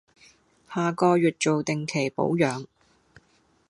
[0.73, 2.65] 下個月做定期保養